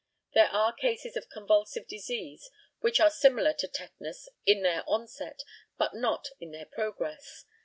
[0.33, 5.43] There are cases of convulsive disease which are similar to tetanus in their onset,
[5.77, 7.45] but not in their progress.